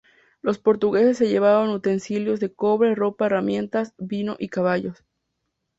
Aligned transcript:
Los 0.41 0.57
portugueses 0.57 1.19
se 1.19 1.27
llevaron 1.27 1.69
utensilios 1.69 2.39
de 2.39 2.51
cobre, 2.51 2.95
ropa, 2.95 3.27
herramientas, 3.27 3.93
vino 3.99 4.35
y 4.39 4.49
caballos. 4.49 5.05